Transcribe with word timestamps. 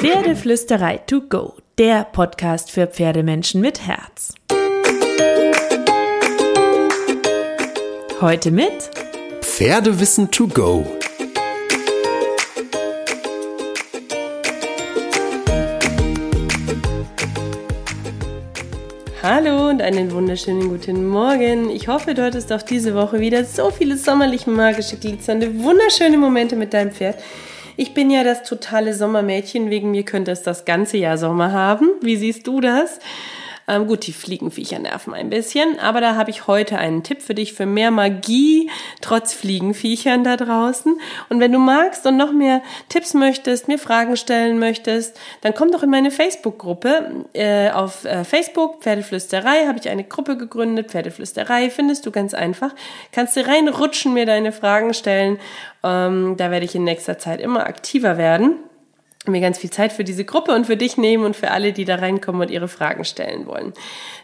Pferdeflüsterei 0.00 0.98
to 0.98 1.22
go, 1.22 1.54
der 1.76 2.04
Podcast 2.04 2.70
für 2.70 2.86
Pferdemenschen 2.86 3.60
mit 3.60 3.84
Herz. 3.84 4.32
Heute 8.20 8.52
mit 8.52 8.90
Pferdewissen 9.40 10.30
to 10.30 10.46
go. 10.46 10.86
Hallo 19.20 19.68
und 19.68 19.82
einen 19.82 20.12
wunderschönen 20.12 20.68
guten 20.68 21.08
Morgen. 21.08 21.70
Ich 21.70 21.88
hoffe, 21.88 22.14
du 22.14 22.22
hattest 22.22 22.52
auch 22.52 22.62
diese 22.62 22.94
Woche 22.94 23.18
wieder 23.18 23.44
so 23.44 23.72
viele 23.72 23.96
sommerlich 23.96 24.46
magische, 24.46 24.96
glitzernde, 24.96 25.58
wunderschöne 25.58 26.18
Momente 26.18 26.54
mit 26.54 26.72
deinem 26.72 26.92
Pferd. 26.92 27.16
Ich 27.80 27.94
bin 27.94 28.10
ja 28.10 28.24
das 28.24 28.42
totale 28.42 28.92
Sommermädchen, 28.92 29.70
wegen 29.70 29.92
mir 29.92 30.04
könnte 30.04 30.32
es 30.32 30.42
das 30.42 30.64
ganze 30.64 30.96
Jahr 30.96 31.16
Sommer 31.16 31.52
haben. 31.52 31.88
Wie 32.02 32.16
siehst 32.16 32.44
du 32.48 32.60
das? 32.60 32.98
Ähm, 33.68 33.86
gut, 33.86 34.06
die 34.06 34.14
Fliegenviecher 34.14 34.78
nerven 34.78 35.12
ein 35.12 35.28
bisschen, 35.28 35.78
aber 35.78 36.00
da 36.00 36.16
habe 36.16 36.30
ich 36.30 36.46
heute 36.46 36.78
einen 36.78 37.02
Tipp 37.02 37.20
für 37.20 37.34
dich 37.34 37.52
für 37.52 37.66
mehr 37.66 37.90
Magie 37.90 38.70
trotz 39.02 39.34
Fliegenviechern 39.34 40.24
da 40.24 40.36
draußen. 40.38 40.98
Und 41.28 41.40
wenn 41.40 41.52
du 41.52 41.58
magst 41.58 42.06
und 42.06 42.16
noch 42.16 42.32
mehr 42.32 42.62
Tipps 42.88 43.12
möchtest, 43.12 43.68
mir 43.68 43.78
Fragen 43.78 44.16
stellen 44.16 44.58
möchtest, 44.58 45.20
dann 45.42 45.54
komm 45.54 45.70
doch 45.70 45.82
in 45.82 45.90
meine 45.90 46.10
Facebook-Gruppe. 46.10 47.26
Äh, 47.34 47.70
auf 47.70 48.04
äh, 48.06 48.24
Facebook, 48.24 48.82
Pferdeflüsterei, 48.82 49.66
habe 49.66 49.78
ich 49.78 49.90
eine 49.90 50.04
Gruppe 50.04 50.38
gegründet. 50.38 50.90
Pferdeflüsterei 50.90 51.68
findest 51.68 52.06
du 52.06 52.10
ganz 52.10 52.32
einfach. 52.32 52.74
Kannst 53.12 53.36
du 53.36 53.46
reinrutschen, 53.46 54.14
mir 54.14 54.24
deine 54.24 54.52
Fragen 54.52 54.94
stellen. 54.94 55.38
Ähm, 55.84 56.36
da 56.38 56.50
werde 56.50 56.64
ich 56.64 56.74
in 56.74 56.84
nächster 56.84 57.18
Zeit 57.18 57.40
immer 57.40 57.66
aktiver 57.66 58.16
werden 58.16 58.56
mir 59.28 59.40
ganz 59.40 59.58
viel 59.58 59.70
Zeit 59.70 59.92
für 59.92 60.04
diese 60.04 60.24
Gruppe 60.24 60.54
und 60.54 60.66
für 60.66 60.76
dich 60.76 60.96
nehmen 60.96 61.24
und 61.24 61.36
für 61.36 61.50
alle, 61.50 61.72
die 61.72 61.84
da 61.84 61.96
reinkommen 61.96 62.42
und 62.42 62.50
ihre 62.50 62.68
Fragen 62.68 63.04
stellen 63.04 63.46
wollen. 63.46 63.72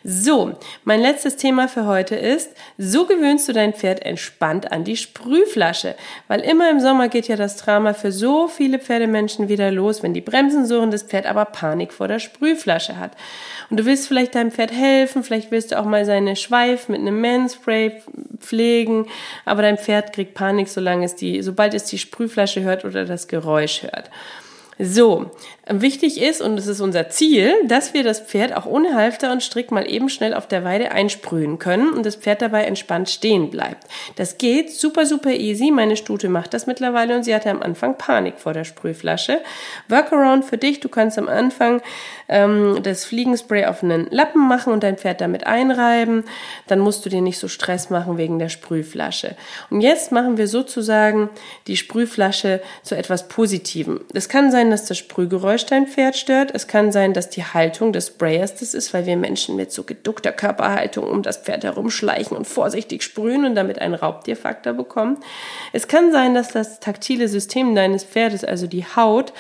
So, 0.03 0.53
mein 0.85 1.01
letztes 1.01 1.37
Thema 1.37 1.69
für 1.69 1.87
heute 1.87 2.15
ist, 2.15 2.51
so 2.79 3.07
gewöhnst 3.07 3.49
du 3.49 3.53
dein 3.53 3.73
Pferd 3.73 4.05
entspannt 4.05 4.71
an 4.73 4.85
die 4.85 4.97
Sprühflasche, 4.97 5.95
weil 6.29 6.41
immer 6.41 6.71
im 6.71 6.81
Sommer 6.81 7.09
geht 7.09 7.29
ja 7.29 7.37
das 7.37 7.57
Drama 7.57 7.95
für 7.95 8.13
so 8.13 8.49
viele 8.49 8.79
Pferdemenschen 8.79 9.49
wieder 9.49 9.71
los, 9.71 10.03
wenn 10.03 10.15
die 10.15 10.21
Bremsen 10.21 10.67
surren, 10.67 10.91
das 10.91 11.05
Pferd 11.05 11.27
aber 11.27 11.47
Panik 11.47 11.93
vor 11.93 12.09
der 12.09 12.19
Sprühflasche 12.19 12.99
hat. 12.99 13.13
Und 13.71 13.81
du 13.81 13.87
willst 13.87 14.09
vielleicht 14.09 14.35
deinem 14.35 14.51
Pferd 14.51 14.73
helfen, 14.73 15.23
vielleicht 15.23 15.51
willst 15.51 15.73
du 15.73 15.79
auch 15.79 15.87
mal 15.87 16.05
seine 16.05 16.37
Schweif 16.37 16.89
mit 16.89 17.01
einem 17.01 17.21
Manspray 17.21 18.03
pflegen, 18.39 19.07
aber 19.45 19.63
dein 19.63 19.79
Pferd 19.79 20.13
kriegt 20.13 20.35
Panik, 20.35 20.69
solange 20.69 21.05
es 21.05 21.15
die, 21.15 21.43
sobald 21.43 21.75
es 21.75 21.85
die 21.85 21.99
Sprühflasche 21.99 22.63
hört 22.63 22.85
oder 22.85 23.05
das 23.05 23.29
Geräusch 23.29 23.83
hört. 23.83 24.11
So, 24.79 25.31
wichtig 25.69 26.21
ist, 26.21 26.43
und 26.43 26.59
es 26.59 26.67
ist 26.67 26.81
unser 26.81 27.09
Ziel, 27.09 27.55
dass 27.67 27.95
wir 27.95 28.03
das 28.03 28.21
Pferd 28.21 28.57
auch 28.57 28.67
ohne 28.67 28.95
Halfter 28.95 29.31
und 29.31 29.43
Strick 29.43 29.71
mal 29.71 29.89
eben 29.89 30.09
schnell 30.09 30.35
auf 30.35 30.49
der 30.49 30.65
Weide 30.65 30.91
einsprühen 30.91 31.61
können 31.61 31.91
und 31.93 32.05
das 32.05 32.17
Pferd 32.17 32.43
dabei 32.43 32.65
entspannt 32.65 33.09
stehen 33.09 33.51
bleibt. 33.51 33.87
Das 34.17 34.37
geht 34.37 34.73
super, 34.73 35.07
super 35.07 35.31
easy. 35.31 35.71
Meine 35.71 35.97
Stute 35.97 36.29
macht 36.29 36.55
das 36.55 36.67
mittlerweile 36.67 37.15
und 37.15 37.23
sie 37.23 37.35
hatte 37.35 37.51
am 37.51 37.63
Anfang 37.63 37.97
Panik 37.97 38.39
vor 38.39 38.53
der 38.53 38.65
Sprühflasche. 38.65 39.41
Workaround 39.89 40.45
für 40.45 40.59
dich, 40.59 40.81
du 40.81 40.89
kannst 40.89 41.19
am 41.19 41.29
Anfang 41.29 41.81
ähm, 42.29 42.81
das 42.83 43.05
Fliegenspray 43.05 43.67
auf 43.67 43.85
einen 43.85 44.09
Lappen 44.11 44.49
machen 44.49 44.73
und 44.73 44.83
dein 44.83 44.99
Pferd 44.99 45.21
damit 45.21 45.47
einreiben. 45.47 46.25
Dann 46.67 46.81
musst 46.81 47.07
du 47.07 47.11
dir 47.11 47.23
nicht 47.23 47.39
so 47.39 47.47
Stress 47.47 47.91
machen 47.91 48.19
wegen 48.19 48.41
der 48.41 48.49
Sprühflasche. 48.49 49.37
Und 49.71 49.83
jetzt 49.83 50.11
machen 50.11 50.37
wir 50.37 50.49
sozusagen 50.49 51.31
die 51.69 51.77
Sprühflasche 51.77 52.61
zu 52.83 52.97
etwas 52.97 53.29
Positivem. 53.29 54.01
Es 54.13 54.29
kann 54.29 54.51
sein, 54.51 54.64
dass 54.71 54.87
das 54.87 54.99
Sprühgeräusch 54.99 55.67
dein 55.67 55.87
Pferd 55.87 56.17
stört. 56.17 56.51
Es 56.55 56.67
kann 56.67 56.93
sein, 56.93 57.13
dass 57.13 57.31
die 57.31 57.45
Haltung 57.45 57.93
des 57.93 58.09
Sprayers 58.09 58.55
das 58.57 58.75
ist, 58.75 58.93
weil 58.95 59.07
wir 59.07 59.17
Menschen 59.17 59.57
mit 59.57 59.73
so 59.73 59.83
geduckter 59.83 60.33
Körperhaltung 60.33 61.05
um 61.05 61.23
das 61.23 61.39
Pferd 61.39 61.65
herumschleichen 61.65 62.37
und 62.37 62.47
vorsichtig 62.47 63.03
sprühen 63.03 63.45
und 63.45 63.55
damit 63.55 63.81
einen 63.81 63.95
Raubtierfaktor 63.95 64.73
bekommen. 64.73 65.19
Es 65.73 65.89
kann 65.89 66.13
sein, 66.13 66.35
dass 66.35 66.49
das 66.49 66.81
taktile 66.81 67.29
System 67.29 67.75
deines 67.75 68.05
Pferdes, 68.05 68.45
also 68.45 68.67
die 68.67 68.85
Haut, 68.85 69.33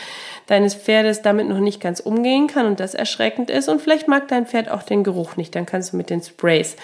deines 0.46 0.74
Pferdes 0.74 1.22
damit 1.22 1.48
noch 1.48 1.60
nicht 1.60 1.80
ganz 1.80 2.00
umgehen 2.00 2.46
kann 2.46 2.66
und 2.66 2.80
das 2.80 2.94
erschreckend 2.94 3.50
ist. 3.50 3.68
Und 3.68 3.80
vielleicht 3.80 4.08
mag 4.08 4.28
dein 4.28 4.46
Pferd 4.46 4.68
auch 4.70 4.82
den 4.82 5.04
Geruch 5.04 5.36
nicht. 5.36 5.54
Dann 5.54 5.66
kannst 5.66 5.92
du 5.92 5.96
mit 5.96 6.10
den 6.10 6.22
Sprays 6.22 6.76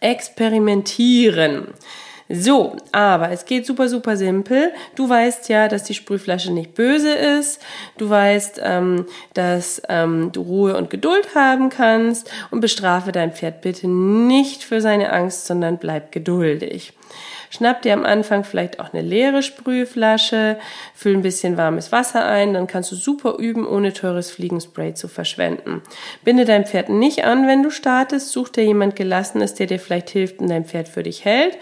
experimentieren. 0.00 1.74
So, 2.32 2.76
aber 2.92 3.32
es 3.32 3.44
geht 3.44 3.66
super, 3.66 3.88
super 3.88 4.16
simpel. 4.16 4.72
Du 4.94 5.08
weißt 5.08 5.48
ja, 5.48 5.66
dass 5.66 5.82
die 5.82 5.94
Sprühflasche 5.94 6.52
nicht 6.52 6.74
böse 6.74 7.12
ist. 7.12 7.60
Du 7.98 8.08
weißt, 8.08 8.60
ähm, 8.62 9.06
dass 9.34 9.82
ähm, 9.88 10.30
du 10.30 10.42
Ruhe 10.42 10.76
und 10.76 10.90
Geduld 10.90 11.34
haben 11.34 11.70
kannst 11.70 12.30
und 12.52 12.60
bestrafe 12.60 13.10
dein 13.10 13.32
Pferd 13.32 13.62
bitte 13.62 13.88
nicht 13.88 14.62
für 14.62 14.80
seine 14.80 15.12
Angst, 15.12 15.46
sondern 15.46 15.78
bleib 15.78 16.12
geduldig. 16.12 16.92
Schnapp 17.50 17.82
dir 17.82 17.94
am 17.94 18.04
Anfang 18.04 18.44
vielleicht 18.44 18.78
auch 18.78 18.92
eine 18.92 19.02
leere 19.02 19.42
Sprühflasche, 19.42 20.56
füll 20.94 21.14
ein 21.14 21.22
bisschen 21.22 21.56
warmes 21.56 21.90
Wasser 21.90 22.24
ein, 22.24 22.54
dann 22.54 22.68
kannst 22.68 22.92
du 22.92 22.96
super 22.96 23.38
üben, 23.38 23.66
ohne 23.66 23.92
teures 23.92 24.30
Fliegenspray 24.30 24.94
zu 24.94 25.08
verschwenden. 25.08 25.82
Binde 26.22 26.44
dein 26.44 26.64
Pferd 26.64 26.90
nicht 26.90 27.24
an, 27.24 27.48
wenn 27.48 27.64
du 27.64 27.70
startest, 27.70 28.30
such 28.30 28.50
dir 28.50 28.64
jemand 28.64 28.94
Gelassenes, 28.94 29.54
der 29.54 29.66
dir 29.66 29.80
vielleicht 29.80 30.10
hilft 30.10 30.38
und 30.38 30.48
dein 30.48 30.64
Pferd 30.64 30.88
für 30.88 31.02
dich 31.02 31.24
hält. 31.24 31.58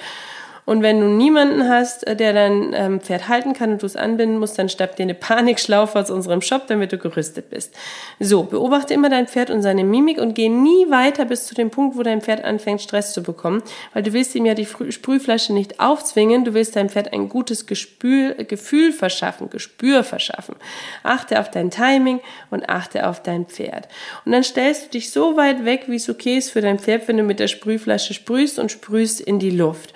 Und 0.68 0.82
wenn 0.82 1.00
du 1.00 1.06
niemanden 1.06 1.66
hast, 1.66 2.06
äh, 2.06 2.14
der 2.14 2.34
dein 2.34 2.74
ähm, 2.74 3.00
Pferd 3.00 3.26
halten 3.28 3.54
kann 3.54 3.72
und 3.72 3.80
du 3.80 3.86
es 3.86 3.96
anbinden 3.96 4.38
musst, 4.38 4.58
dann 4.58 4.68
schnapp 4.68 4.96
dir 4.96 5.04
eine 5.04 5.14
Panikschlaufe 5.14 5.98
aus 5.98 6.10
unserem 6.10 6.42
Shop, 6.42 6.66
damit 6.66 6.92
du 6.92 6.98
gerüstet 6.98 7.48
bist. 7.48 7.74
So, 8.20 8.42
beobachte 8.42 8.92
immer 8.92 9.08
dein 9.08 9.26
Pferd 9.26 9.48
und 9.48 9.62
seine 9.62 9.82
Mimik 9.82 10.18
und 10.18 10.34
geh 10.34 10.50
nie 10.50 10.90
weiter 10.90 11.24
bis 11.24 11.46
zu 11.46 11.54
dem 11.54 11.70
Punkt, 11.70 11.96
wo 11.96 12.02
dein 12.02 12.20
Pferd 12.20 12.44
anfängt, 12.44 12.82
Stress 12.82 13.14
zu 13.14 13.22
bekommen, 13.22 13.62
weil 13.94 14.02
du 14.02 14.12
willst 14.12 14.34
ihm 14.34 14.44
ja 14.44 14.52
die 14.52 14.66
Sprühflasche 14.66 15.54
nicht 15.54 15.80
aufzwingen, 15.80 16.44
du 16.44 16.52
willst 16.52 16.76
deinem 16.76 16.90
Pferd 16.90 17.14
ein 17.14 17.30
gutes 17.30 17.64
Gespür, 17.64 18.34
Gefühl 18.34 18.92
verschaffen, 18.92 19.48
Gespür 19.48 20.04
verschaffen. 20.04 20.54
Achte 21.02 21.40
auf 21.40 21.50
dein 21.50 21.70
Timing 21.70 22.20
und 22.50 22.68
achte 22.68 23.06
auf 23.06 23.22
dein 23.22 23.46
Pferd. 23.46 23.88
Und 24.26 24.32
dann 24.32 24.44
stellst 24.44 24.84
du 24.84 24.90
dich 24.90 25.12
so 25.12 25.34
weit 25.38 25.64
weg, 25.64 25.84
wie 25.86 25.96
es 25.96 26.10
okay 26.10 26.36
ist 26.36 26.50
für 26.50 26.60
dein 26.60 26.78
Pferd, 26.78 27.08
wenn 27.08 27.16
du 27.16 27.22
mit 27.22 27.40
der 27.40 27.48
Sprühflasche 27.48 28.12
sprühst 28.12 28.58
und 28.58 28.70
sprühst 28.70 29.22
in 29.22 29.38
die 29.38 29.48
Luft. 29.48 29.94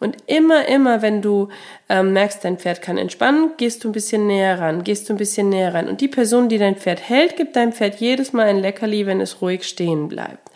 Und 0.00 0.16
immer, 0.26 0.68
immer, 0.68 1.02
wenn 1.02 1.22
du 1.22 1.48
ähm, 1.88 2.12
merkst, 2.12 2.44
dein 2.44 2.58
Pferd 2.58 2.82
kann 2.82 2.98
entspannen, 2.98 3.50
gehst 3.56 3.82
du 3.82 3.88
ein 3.88 3.92
bisschen 3.92 4.26
näher 4.26 4.60
ran, 4.60 4.84
gehst 4.84 5.08
du 5.08 5.14
ein 5.14 5.16
bisschen 5.16 5.48
näher 5.48 5.74
ran. 5.74 5.88
Und 5.88 6.00
die 6.00 6.08
Person, 6.08 6.48
die 6.48 6.58
dein 6.58 6.76
Pferd 6.76 7.08
hält, 7.08 7.36
gibt 7.36 7.56
deinem 7.56 7.72
Pferd 7.72 7.96
jedes 7.96 8.32
Mal 8.32 8.46
ein 8.46 8.60
Leckerli, 8.60 9.06
wenn 9.06 9.20
es 9.20 9.42
ruhig 9.42 9.64
stehen 9.64 10.08
bleibt. 10.08 10.50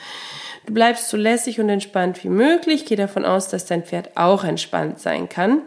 Du 0.66 0.74
bleibst 0.74 1.08
so 1.08 1.16
lässig 1.16 1.58
und 1.58 1.68
entspannt 1.68 2.22
wie 2.22 2.28
möglich. 2.28 2.86
Geh 2.86 2.94
davon 2.94 3.24
aus, 3.24 3.48
dass 3.48 3.66
dein 3.66 3.82
Pferd 3.82 4.16
auch 4.16 4.44
entspannt 4.44 5.00
sein 5.00 5.28
kann. 5.28 5.62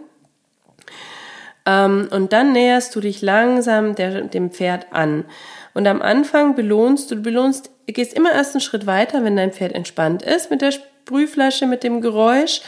Ähm, 1.65 2.07
und 2.11 2.31
dann 2.31 2.53
näherst 2.53 2.95
du 2.95 3.01
dich 3.01 3.21
langsam 3.21 3.95
der, 3.95 4.21
dem 4.21 4.51
Pferd 4.51 4.87
an. 4.91 5.25
Und 5.73 5.87
am 5.87 6.01
Anfang 6.01 6.55
belohnst 6.55 7.11
du, 7.11 7.15
du 7.15 7.21
belohnst, 7.23 7.69
gehst 7.87 8.13
immer 8.13 8.31
erst 8.31 8.55
einen 8.55 8.61
Schritt 8.61 8.85
weiter, 8.85 9.23
wenn 9.25 9.35
dein 9.35 9.51
Pferd 9.51 9.73
entspannt 9.73 10.21
ist 10.21 10.49
mit 10.49 10.61
der 10.61 10.71
Sprühflasche, 10.71 11.67
mit 11.67 11.83
dem 11.83 11.99
Geräusch. 11.99 12.61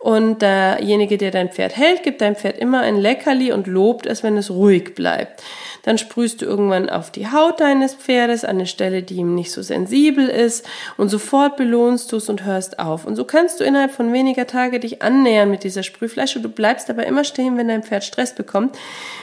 Und 0.00 0.42
derjenige, 0.42 1.18
der 1.18 1.32
dein 1.32 1.50
Pferd 1.50 1.76
hält, 1.76 2.04
gibt 2.04 2.20
deinem 2.20 2.36
Pferd 2.36 2.58
immer 2.58 2.80
ein 2.82 2.96
Leckerli 2.96 3.50
und 3.50 3.66
lobt 3.66 4.06
es, 4.06 4.22
wenn 4.22 4.36
es 4.36 4.48
ruhig 4.48 4.94
bleibt. 4.94 5.42
Dann 5.82 5.98
sprühst 5.98 6.40
du 6.40 6.46
irgendwann 6.46 6.88
auf 6.88 7.10
die 7.10 7.32
Haut 7.32 7.60
deines 7.60 7.94
Pferdes 7.94 8.44
an 8.44 8.56
eine 8.56 8.66
Stelle, 8.66 9.02
die 9.02 9.16
ihm 9.16 9.34
nicht 9.34 9.50
so 9.50 9.60
sensibel 9.60 10.28
ist 10.28 10.64
und 10.96 11.08
sofort 11.08 11.56
belohnst 11.56 12.12
du 12.12 12.16
es 12.16 12.28
und 12.28 12.44
hörst 12.44 12.78
auf. 12.78 13.06
Und 13.06 13.16
so 13.16 13.24
kannst 13.24 13.58
du 13.58 13.64
innerhalb 13.64 13.90
von 13.90 14.12
weniger 14.12 14.46
Tage 14.46 14.78
dich 14.78 15.02
annähern 15.02 15.50
mit 15.50 15.64
dieser 15.64 15.82
Sprühflasche. 15.82 16.40
Du 16.40 16.48
bleibst 16.48 16.90
aber 16.90 17.06
immer 17.06 17.24
stehen, 17.24 17.56
wenn 17.56 17.68
dein 17.68 17.82
Pferd 17.82 18.04
Stress 18.04 18.34
bekommt, 18.34 18.76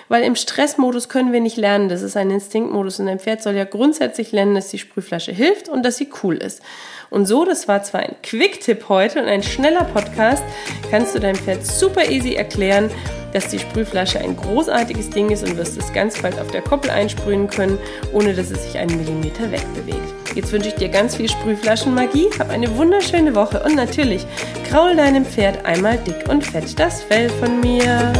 weil 0.10 0.24
im 0.24 0.36
Stressmodus 0.36 1.08
können 1.08 1.32
wir 1.32 1.40
nicht 1.40 1.58
lernen. 1.58 1.88
Das 1.88 2.02
ist 2.02 2.18
ein 2.18 2.32
Instinktmodus 2.32 3.00
und 3.00 3.06
dein 3.06 3.20
Pferd 3.20 3.42
soll 3.42 3.56
ja 3.56 3.64
grundsätzlich 3.64 4.34
lernen, 4.34 4.56
dass 4.56 4.70
die 4.70 4.80
Sprühflasche 4.80 5.32
hilft 5.32 5.70
und 5.70 5.84
dass 5.84 5.98
sie 5.98 6.10
cool 6.24 6.36
ist. 6.36 6.62
Und 7.10 7.26
so, 7.28 7.46
das 7.46 7.68
war 7.68 7.84
zwar 7.84 8.02
ein 8.02 8.16
Quick-Tipp 8.24 8.90
heute 8.90 9.22
und 9.22 9.28
ein 9.28 9.44
schneller 9.44 9.84
Podcast, 9.84 10.44
kannst 10.90 11.16
du 11.16 11.20
deinem 11.20 11.36
Pferd 11.36 11.66
super 11.66 12.10
easy 12.10 12.34
erklären, 12.34 12.90
dass 13.34 13.50
die 13.50 13.60
Sprühflasche 13.60 14.20
ein 14.20 14.38
großartiges 14.38 15.10
Ding 15.10 15.30
ist 15.30 15.44
und 15.44 15.58
wirst 15.58 15.78
es 15.78 15.92
ganz 15.92 16.22
bald 16.22 16.40
auf 16.40 16.52
der 16.52 16.62
Koppel 16.62 16.90
einsprühen 16.90 17.50
können, 17.50 17.78
ohne 18.14 18.34
dass 18.34 18.50
es 18.50 18.64
sich 18.64 18.78
einen 18.78 18.96
Millimeter 18.98 19.52
wegbewegt. 19.52 20.14
Jetzt 20.36 20.52
wünsche 20.54 20.70
ich 20.70 20.76
dir 20.76 20.90
ganz 20.90 21.16
viel 21.16 21.30
Sprühflaschenmagie, 21.30 22.30
hab 22.40 22.50
eine 22.50 22.76
wunderschöne 22.78 23.36
Woche 23.36 23.62
und 23.64 23.76
natürlich 23.76 24.26
kraul 24.70 24.96
deinem 24.96 25.26
Pferd 25.26 25.66
einmal 25.66 25.98
dick 25.98 26.30
und 26.30 26.46
fett 26.46 26.80
das 26.80 27.04
Fell 27.04 27.30
von 27.30 27.60
mir. 27.60 28.14